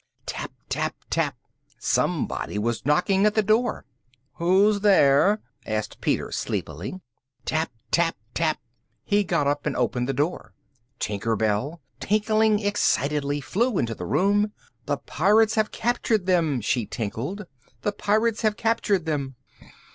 "Tap, 0.25 0.49
tap, 0.67 0.95
tap." 1.11 1.37
Somebody 1.77 2.57
was 2.57 2.87
knocking 2.87 3.27
at 3.27 3.35
the 3.35 3.43
door. 3.43 3.85
"Who's 4.37 4.79
there?" 4.79 5.41
asked 5.63 6.01
Peter 6.01 6.31
sleepily. 6.31 6.99
"Tap, 7.45 7.69
tap, 7.91 8.15
tap." 8.33 8.57
He 9.03 9.23
got 9.23 9.45
up 9.45 9.67
and 9.67 9.77
opened 9.77 10.09
the 10.09 10.13
door. 10.13 10.55
Tinker 10.97 11.35
Bell, 11.35 11.81
tinkling 11.99 12.57
excitedly, 12.61 13.41
flew 13.41 13.77
into 13.77 13.93
the 13.93 14.07
room. 14.07 14.53
"The 14.87 14.97
Pirates 14.97 15.53
have 15.53 15.69
captured 15.69 16.25
them!" 16.25 16.61
she 16.61 16.87
tinkled, 16.87 17.45
"the 17.83 17.91
Pirates 17.91 18.41
have 18.41 18.57
captured 18.57 19.05
them!" 19.05 19.35